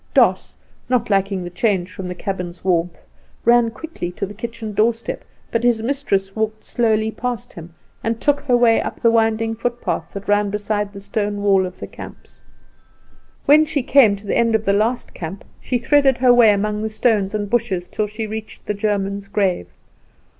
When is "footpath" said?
9.53-10.09